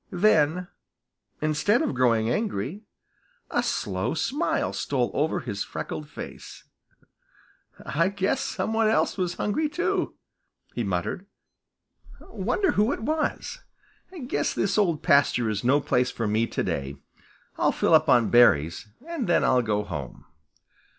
Then, 0.09 0.67
instead 1.43 1.83
of 1.83 1.93
growing 1.93 2.27
angry, 2.27 2.81
a 3.51 3.61
slow 3.61 4.15
smile 4.15 4.73
stole 4.73 5.11
over 5.13 5.41
his 5.41 5.63
freckled 5.63 6.09
face. 6.09 6.63
"I 7.85 8.09
guess 8.09 8.41
some 8.41 8.73
one 8.73 8.87
else 8.87 9.15
was 9.15 9.35
hungry 9.35 9.69
too," 9.69 10.15
he 10.73 10.83
muttered. 10.83 11.27
"Wonder 12.19 12.71
who 12.71 12.91
it 12.91 13.01
was? 13.03 13.59
Guess 14.25 14.55
this 14.55 14.75
Old 14.75 15.03
Pasture 15.03 15.51
is 15.51 15.63
no 15.63 15.79
place 15.79 16.09
for 16.09 16.25
me 16.27 16.47
to 16.47 16.63
day. 16.63 16.95
I'll 17.59 17.71
fill 17.71 17.93
up 17.93 18.09
on 18.09 18.31
berries 18.31 18.87
and 19.07 19.27
then 19.29 19.43
I'll 19.43 19.61
go 19.61 19.83
home." 19.83 20.25